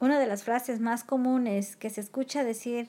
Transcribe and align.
Una 0.00 0.18
de 0.18 0.26
las 0.26 0.44
frases 0.44 0.80
más 0.80 1.04
comunes 1.04 1.76
que 1.76 1.90
se 1.90 2.00
escucha 2.00 2.42
decir 2.42 2.88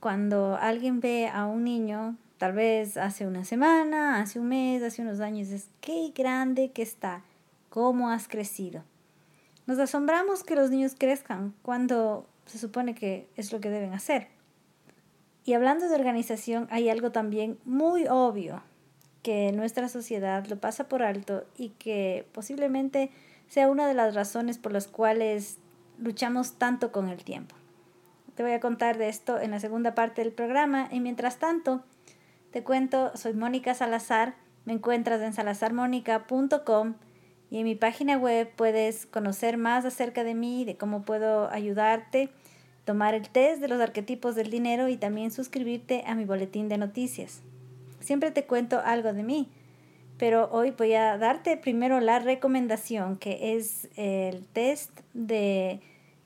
cuando 0.00 0.56
alguien 0.56 1.00
ve 1.00 1.28
a 1.28 1.44
un 1.44 1.62
niño, 1.62 2.16
tal 2.38 2.54
vez 2.54 2.96
hace 2.96 3.26
una 3.26 3.44
semana, 3.44 4.22
hace 4.22 4.40
un 4.40 4.48
mes, 4.48 4.82
hace 4.82 5.02
unos 5.02 5.20
años, 5.20 5.48
es 5.48 5.68
qué 5.82 6.10
grande 6.14 6.70
que 6.70 6.80
está, 6.80 7.22
cómo 7.68 8.08
has 8.08 8.28
crecido. 8.28 8.82
Nos 9.66 9.78
asombramos 9.78 10.42
que 10.42 10.56
los 10.56 10.70
niños 10.70 10.94
crezcan 10.98 11.52
cuando 11.60 12.26
se 12.46 12.56
supone 12.56 12.94
que 12.94 13.28
es 13.36 13.52
lo 13.52 13.60
que 13.60 13.68
deben 13.68 13.92
hacer. 13.92 14.28
Y 15.44 15.52
hablando 15.52 15.86
de 15.86 15.96
organización, 15.96 16.66
hay 16.70 16.88
algo 16.88 17.12
también 17.12 17.58
muy 17.66 18.06
obvio 18.08 18.62
que 19.22 19.52
nuestra 19.52 19.90
sociedad 19.90 20.46
lo 20.46 20.58
pasa 20.58 20.88
por 20.88 21.02
alto 21.02 21.44
y 21.58 21.70
que 21.70 22.26
posiblemente 22.32 23.10
sea 23.48 23.68
una 23.68 23.86
de 23.86 23.92
las 23.92 24.14
razones 24.14 24.56
por 24.56 24.72
las 24.72 24.88
cuales 24.88 25.58
luchamos 25.98 26.54
tanto 26.54 26.92
con 26.92 27.08
el 27.08 27.24
tiempo. 27.24 27.54
Te 28.34 28.42
voy 28.42 28.52
a 28.52 28.60
contar 28.60 28.98
de 28.98 29.08
esto 29.08 29.40
en 29.40 29.50
la 29.50 29.60
segunda 29.60 29.94
parte 29.94 30.22
del 30.22 30.32
programa 30.32 30.88
y 30.90 31.00
mientras 31.00 31.38
tanto 31.38 31.82
te 32.50 32.62
cuento, 32.62 33.14
soy 33.14 33.34
Mónica 33.34 33.74
Salazar, 33.74 34.34
me 34.64 34.72
encuentras 34.72 35.20
en 35.20 35.34
salazarmónica.com 35.34 36.94
y 37.50 37.58
en 37.58 37.64
mi 37.64 37.74
página 37.74 38.16
web 38.16 38.50
puedes 38.56 39.06
conocer 39.06 39.58
más 39.58 39.84
acerca 39.84 40.24
de 40.24 40.34
mí, 40.34 40.64
de 40.64 40.76
cómo 40.76 41.02
puedo 41.02 41.50
ayudarte, 41.50 42.30
tomar 42.84 43.14
el 43.14 43.28
test 43.28 43.60
de 43.60 43.68
los 43.68 43.80
arquetipos 43.80 44.34
del 44.34 44.50
dinero 44.50 44.88
y 44.88 44.96
también 44.96 45.30
suscribirte 45.30 46.04
a 46.06 46.14
mi 46.14 46.24
boletín 46.24 46.68
de 46.68 46.78
noticias. 46.78 47.42
Siempre 48.00 48.30
te 48.30 48.44
cuento 48.44 48.80
algo 48.82 49.12
de 49.12 49.22
mí, 49.22 49.50
pero 50.16 50.48
hoy 50.50 50.70
voy 50.70 50.94
a 50.94 51.18
darte 51.18 51.56
primero 51.58 52.00
la 52.00 52.18
recomendación, 52.18 53.16
que 53.16 53.56
es 53.56 53.88
el 53.96 54.46
test 54.46 55.00
de 55.12 55.80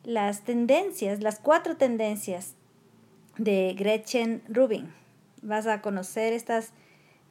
las 0.04 0.42
tendencias, 0.42 1.22
las 1.22 1.38
cuatro 1.38 1.76
tendencias 1.76 2.54
de 3.38 3.74
Gretchen 3.78 4.42
Rubin. 4.48 4.92
Vas 5.42 5.66
a 5.66 5.80
conocer 5.80 6.32
estas 6.32 6.72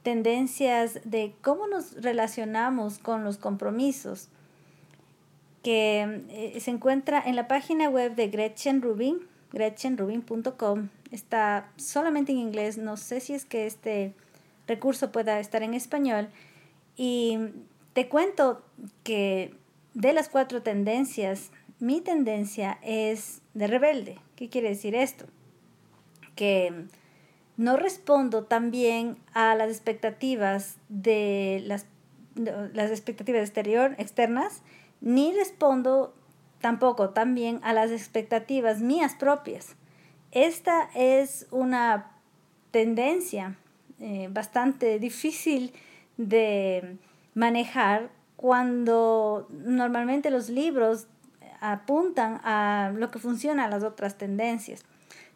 tendencias 0.03 0.99
de 1.03 1.33
cómo 1.41 1.67
nos 1.67 2.01
relacionamos 2.01 2.97
con 2.97 3.23
los 3.23 3.37
compromisos, 3.37 4.29
que 5.63 6.23
eh, 6.29 6.59
se 6.59 6.71
encuentra 6.71 7.21
en 7.23 7.35
la 7.35 7.47
página 7.47 7.87
web 7.89 8.15
de 8.15 8.29
Gretchen 8.29 8.81
Rubin, 8.81 9.19
gretchenrubin.com. 9.51 10.89
Está 11.11 11.71
solamente 11.75 12.31
en 12.31 12.39
inglés, 12.39 12.77
no 12.77 12.97
sé 12.97 13.19
si 13.19 13.33
es 13.33 13.45
que 13.45 13.67
este 13.67 14.13
recurso 14.67 15.11
pueda 15.11 15.39
estar 15.39 15.61
en 15.61 15.73
español. 15.73 16.29
Y 16.97 17.37
te 17.93 18.07
cuento 18.07 18.63
que 19.03 19.53
de 19.93 20.13
las 20.13 20.29
cuatro 20.29 20.63
tendencias, 20.63 21.51
mi 21.81 21.99
tendencia 21.99 22.77
es 22.83 23.41
de 23.55 23.65
rebelde. 23.65 24.19
¿Qué 24.35 24.49
quiere 24.49 24.69
decir 24.69 24.93
esto? 24.93 25.25
Que 26.35 26.85
no 27.57 27.75
respondo 27.75 28.43
también 28.43 29.17
a 29.33 29.55
las 29.55 29.69
expectativas 29.69 30.77
de 30.89 31.63
las, 31.65 31.87
las 32.35 32.91
expectativas 32.91 33.41
exterior, 33.41 33.95
externas, 33.97 34.61
ni 35.01 35.33
respondo 35.33 36.13
tampoco 36.59 37.09
también 37.09 37.59
a 37.63 37.73
las 37.73 37.89
expectativas 37.89 38.79
mías 38.81 39.15
propias. 39.15 39.75
Esta 40.31 40.87
es 40.95 41.47
una 41.49 42.11
tendencia 42.69 43.57
eh, 43.99 44.29
bastante 44.31 44.99
difícil 44.99 45.73
de 46.17 46.97
manejar 47.33 48.11
cuando 48.35 49.47
normalmente 49.49 50.29
los 50.29 50.49
libros 50.49 51.07
apuntan 51.61 52.41
a 52.43 52.91
lo 52.95 53.09
que 53.11 53.19
funciona 53.19 53.65
a 53.65 53.69
las 53.69 53.83
otras 53.83 54.17
tendencias. 54.17 54.83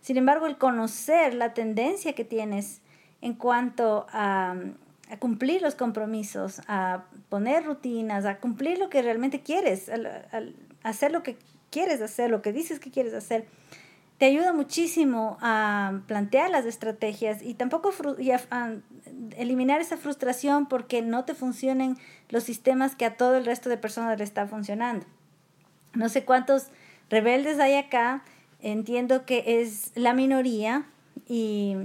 Sin 0.02 0.18
embargo, 0.18 0.46
el 0.48 0.58
conocer 0.58 1.34
la 1.34 1.54
tendencia 1.54 2.14
que 2.14 2.26
tienes 2.26 2.82
en 3.22 3.34
cuanto 3.34 4.06
a, 4.12 4.56
cumplir 5.20 5.62
los 5.62 5.76
compromisos, 5.76 6.62
a 6.68 7.06
poner 7.30 7.64
rutinas, 7.64 8.26
a 8.26 8.40
cumplir 8.40 8.80
lo 8.80 8.90
que 8.90 9.02
realmente 9.02 9.42
quieres, 9.42 9.90
hacer 10.84 11.12
lo 11.12 11.24
que 11.24 11.38
quieres 11.70 12.02
hacer, 12.02 12.30
lo 12.30 12.42
que 12.42 12.52
dices 12.52 12.80
que 12.80 12.90
quieres 12.90 13.14
hacer, 13.14 13.46
te 14.18 14.26
ayuda 14.26 14.54
muchísimo 14.54 15.38
a 15.42 16.02
plantear 16.08 16.50
las 16.50 16.66
estrategias 16.66 17.42
y 17.42 17.54
tampoco 17.54 17.92
a, 18.52 18.74
eliminar 19.38 19.82
esa 19.82 19.98
frustración 19.98 20.68
porque 20.68 21.02
no 21.02 21.26
te 21.26 21.34
funcionen 21.34 21.98
los 22.30 22.44
sistemas 22.44 22.96
que 22.96 23.06
a 23.06 23.18
todo 23.18 23.36
el 23.36 23.46
resto 23.46 23.70
de 23.70 23.78
personas 23.78 24.18
le 24.18 24.24
está 24.24 24.48
funcionando. 24.48 25.06
No 25.96 26.10
sé 26.10 26.26
cuántos 26.26 26.68
rebeldes 27.10 27.60
hay 27.60 27.76
acá, 27.76 28.24
entiendo 28.62 29.26
que 29.26 29.62
es 29.62 29.92
la 29.96 30.14
minoría 30.14 30.86
y 31.28 31.76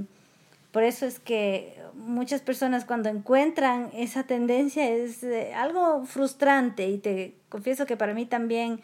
por 0.73 0.83
eso 0.83 1.07
es 1.07 1.19
que 1.19 1.81
muchas 1.95 2.41
personas 2.43 2.85
cuando 2.85 3.09
encuentran 3.09 3.91
esa 3.93 4.25
tendencia 4.25 4.89
es 4.89 5.23
eh, 5.23 5.53
algo 5.55 6.05
frustrante 6.07 6.89
y 6.89 6.99
te 6.99 7.35
confieso 7.49 7.87
que 7.87 7.97
para 7.97 8.15
mí 8.15 8.27
también 8.27 8.81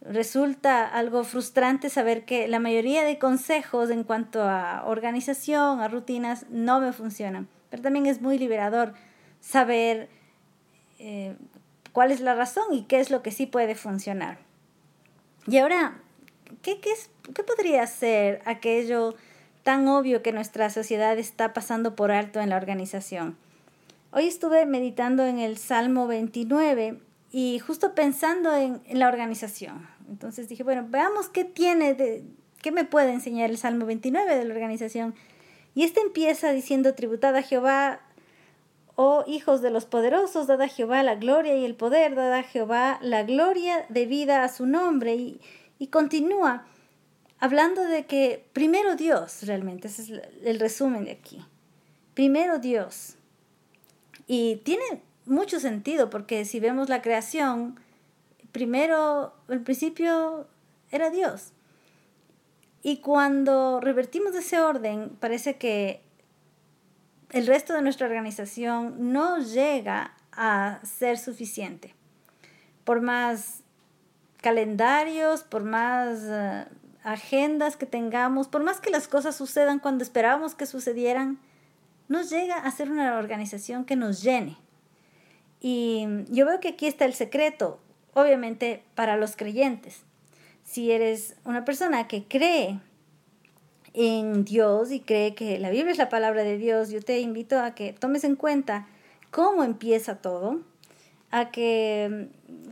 resulta 0.00 0.86
algo 0.86 1.22
frustrante 1.24 1.90
saber 1.90 2.24
que 2.24 2.48
la 2.48 2.58
mayoría 2.58 3.04
de 3.04 3.18
consejos 3.18 3.90
en 3.90 4.04
cuanto 4.04 4.42
a 4.42 4.84
organización, 4.86 5.80
a 5.80 5.88
rutinas, 5.88 6.46
no 6.50 6.80
me 6.80 6.92
funcionan. 6.92 7.48
Pero 7.70 7.82
también 7.82 8.06
es 8.06 8.20
muy 8.20 8.38
liberador 8.38 8.94
saber 9.40 10.08
eh, 10.98 11.36
cuál 11.92 12.10
es 12.10 12.20
la 12.20 12.34
razón 12.34 12.64
y 12.72 12.82
qué 12.84 13.00
es 13.00 13.10
lo 13.10 13.22
que 13.22 13.30
sí 13.30 13.46
puede 13.46 13.74
funcionar. 13.74 14.38
Y 15.46 15.58
ahora, 15.58 16.00
¿qué, 16.62 16.80
qué, 16.80 16.90
es, 16.90 17.10
qué 17.34 17.42
podría 17.42 17.86
ser 17.86 18.42
aquello 18.44 19.14
tan 19.62 19.86
obvio 19.88 20.22
que 20.22 20.32
nuestra 20.32 20.70
sociedad 20.70 21.18
está 21.18 21.52
pasando 21.52 21.94
por 21.94 22.10
alto 22.10 22.40
en 22.40 22.50
la 22.50 22.56
organización? 22.56 23.36
Hoy 24.12 24.26
estuve 24.26 24.66
meditando 24.66 25.24
en 25.24 25.38
el 25.38 25.56
Salmo 25.56 26.06
29 26.06 26.98
y 27.32 27.58
justo 27.60 27.94
pensando 27.94 28.54
en, 28.54 28.82
la 28.90 29.08
organización. 29.08 29.88
Entonces 30.08 30.50
dije, 30.50 30.62
bueno, 30.62 30.86
veamos 30.88 31.30
qué 31.30 31.44
tiene, 31.44 31.94
de, 31.94 32.22
qué 32.60 32.72
me 32.72 32.84
puede 32.84 33.12
enseñar 33.12 33.48
el 33.48 33.56
Salmo 33.56 33.86
29 33.86 34.36
de 34.36 34.44
la 34.44 34.52
organización. 34.52 35.14
Y 35.74 35.84
este 35.84 36.00
empieza 36.00 36.52
diciendo, 36.52 36.94
tributad 36.94 37.34
a 37.34 37.42
Jehová, 37.42 38.00
oh 38.96 39.24
hijos 39.26 39.62
de 39.62 39.70
los 39.70 39.86
poderosos, 39.86 40.46
dad 40.46 40.60
a 40.62 40.68
Jehová 40.68 41.02
la 41.02 41.16
gloria 41.16 41.56
y 41.56 41.64
el 41.64 41.74
poder, 41.74 42.14
dad 42.14 42.32
a 42.32 42.42
Jehová 42.42 42.98
la 43.02 43.22
gloria 43.22 43.86
de 43.88 44.06
vida 44.06 44.44
a 44.44 44.48
su 44.48 44.66
nombre. 44.66 45.14
Y, 45.14 45.40
y 45.78 45.88
continúa 45.88 46.66
hablando 47.38 47.82
de 47.82 48.06
que 48.06 48.44
primero 48.52 48.94
Dios, 48.96 49.42
realmente, 49.46 49.88
ese 49.88 50.02
es 50.02 50.10
el 50.44 50.60
resumen 50.60 51.04
de 51.04 51.12
aquí. 51.12 51.44
Primero 52.14 52.58
Dios. 52.58 53.16
Y 54.26 54.56
tiene 54.64 55.02
mucho 55.26 55.60
sentido, 55.60 56.10
porque 56.10 56.44
si 56.44 56.60
vemos 56.60 56.88
la 56.88 57.02
creación, 57.02 57.80
primero, 58.52 59.32
el 59.48 59.60
principio 59.62 60.46
era 60.90 61.10
Dios. 61.10 61.52
Y 62.82 62.98
cuando 62.98 63.80
revertimos 63.80 64.34
ese 64.34 64.60
orden, 64.60 65.10
parece 65.20 65.56
que 65.56 66.02
el 67.32 67.46
resto 67.46 67.72
de 67.72 67.82
nuestra 67.82 68.06
organización 68.06 69.12
no 69.12 69.38
llega 69.38 70.12
a 70.32 70.80
ser 70.84 71.18
suficiente. 71.18 71.94
Por 72.84 73.00
más 73.00 73.62
calendarios, 74.40 75.42
por 75.42 75.64
más 75.64 76.20
eh, 76.24 76.66
agendas 77.04 77.76
que 77.76 77.86
tengamos, 77.86 78.48
por 78.48 78.62
más 78.62 78.80
que 78.80 78.90
las 78.90 79.08
cosas 79.08 79.34
sucedan 79.34 79.78
cuando 79.78 80.04
esperábamos 80.04 80.54
que 80.54 80.66
sucedieran, 80.66 81.38
no 82.08 82.22
llega 82.22 82.56
a 82.56 82.70
ser 82.70 82.90
una 82.90 83.16
organización 83.16 83.84
que 83.84 83.96
nos 83.96 84.22
llene. 84.22 84.58
Y 85.60 86.06
yo 86.28 86.44
veo 86.44 86.60
que 86.60 86.68
aquí 86.68 86.86
está 86.86 87.06
el 87.06 87.14
secreto, 87.14 87.80
obviamente 88.12 88.84
para 88.94 89.16
los 89.16 89.36
creyentes. 89.36 90.02
Si 90.64 90.90
eres 90.90 91.36
una 91.44 91.64
persona 91.64 92.08
que 92.08 92.24
cree 92.24 92.80
en 93.94 94.44
Dios 94.44 94.90
y 94.90 95.00
cree 95.00 95.34
que 95.34 95.58
la 95.58 95.70
Biblia 95.70 95.92
es 95.92 95.98
la 95.98 96.08
palabra 96.08 96.44
de 96.44 96.58
Dios, 96.58 96.90
yo 96.90 97.00
te 97.00 97.20
invito 97.20 97.58
a 97.58 97.74
que 97.74 97.92
tomes 97.92 98.24
en 98.24 98.36
cuenta 98.36 98.86
cómo 99.30 99.64
empieza 99.64 100.16
todo, 100.16 100.60
a 101.30 101.50
que 101.50 102.28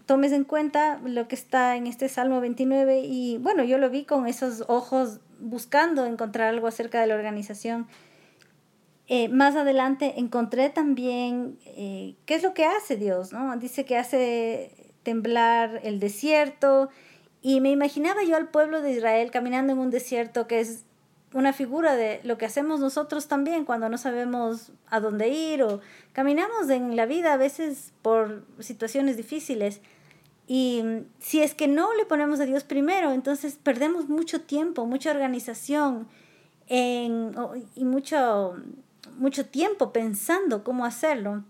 tomes 0.06 0.32
en 0.32 0.44
cuenta 0.44 1.00
lo 1.04 1.28
que 1.28 1.34
está 1.34 1.76
en 1.76 1.86
este 1.86 2.08
Salmo 2.08 2.40
29 2.40 3.00
y 3.00 3.38
bueno, 3.38 3.64
yo 3.64 3.78
lo 3.78 3.90
vi 3.90 4.04
con 4.04 4.26
esos 4.26 4.64
ojos 4.68 5.20
buscando 5.38 6.06
encontrar 6.06 6.48
algo 6.48 6.66
acerca 6.66 7.00
de 7.00 7.06
la 7.06 7.14
organización 7.14 7.86
eh, 9.12 9.28
más 9.28 9.56
adelante 9.56 10.20
encontré 10.20 10.70
también 10.70 11.58
eh, 11.64 12.14
qué 12.26 12.36
es 12.36 12.44
lo 12.44 12.54
que 12.54 12.64
hace 12.64 12.96
Dios, 12.96 13.32
¿no? 13.32 13.56
Dice 13.56 13.84
que 13.84 13.96
hace 13.96 14.92
temblar 15.02 15.80
el 15.82 15.98
desierto 15.98 16.90
y 17.42 17.60
me 17.60 17.72
imaginaba 17.72 18.22
yo 18.22 18.36
al 18.36 18.50
pueblo 18.50 18.80
de 18.80 18.92
Israel 18.92 19.32
caminando 19.32 19.72
en 19.72 19.80
un 19.80 19.90
desierto 19.90 20.46
que 20.46 20.60
es 20.60 20.84
una 21.32 21.52
figura 21.52 21.94
de 21.94 22.20
lo 22.24 22.38
que 22.38 22.46
hacemos 22.46 22.80
nosotros 22.80 23.28
también 23.28 23.64
cuando 23.64 23.88
no 23.88 23.98
sabemos 23.98 24.72
a 24.88 25.00
dónde 25.00 25.28
ir 25.28 25.62
o 25.62 25.80
caminamos 26.12 26.68
en 26.70 26.96
la 26.96 27.06
vida 27.06 27.32
a 27.32 27.36
veces 27.36 27.92
por 28.02 28.44
situaciones 28.58 29.16
difíciles 29.16 29.80
Y 30.52 30.82
si 31.20 31.40
es 31.40 31.54
que 31.54 31.68
no 31.68 31.94
le 31.94 32.04
ponemos 32.04 32.40
a 32.40 32.44
Dios 32.44 32.64
primero, 32.64 33.12
entonces 33.12 33.56
perdemos 33.62 34.08
mucho 34.08 34.40
tiempo, 34.40 34.84
mucha 34.84 35.12
organización 35.12 36.08
en, 36.66 37.32
y 37.76 37.84
mucho, 37.84 38.56
mucho 39.16 39.46
tiempo 39.46 39.92
pensando 39.92 40.64
cómo 40.64 40.84
hacerlo, 40.84 41.44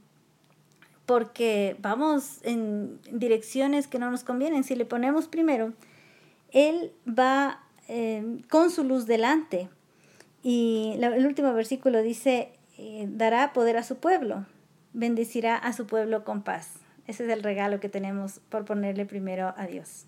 porque 1.06 1.78
vamos 1.80 2.40
en 2.42 3.00
direcciones 3.10 3.86
que 3.86 3.98
no 3.98 4.10
nos 4.10 4.22
convienen. 4.22 4.64
Si 4.64 4.74
le 4.74 4.84
ponemos 4.84 5.28
primero, 5.28 5.72
Él 6.52 6.92
va 7.08 7.62
eh, 7.92 8.42
con 8.48 8.70
su 8.70 8.84
luz 8.84 9.06
delante. 9.06 9.68
Y 10.44 10.96
el 11.00 11.26
último 11.26 11.52
versículo 11.52 12.02
dice, 12.02 12.52
eh, 12.78 13.06
dará 13.10 13.52
poder 13.52 13.76
a 13.76 13.82
su 13.82 13.96
pueblo, 13.96 14.46
bendecirá 14.92 15.56
a 15.56 15.72
su 15.72 15.86
pueblo 15.86 16.24
con 16.24 16.42
paz. 16.42 16.74
Ese 17.08 17.24
es 17.24 17.30
el 17.30 17.42
regalo 17.42 17.80
que 17.80 17.88
tenemos 17.88 18.40
por 18.48 18.64
ponerle 18.64 19.06
primero 19.06 19.52
a 19.56 19.66
Dios. 19.66 20.06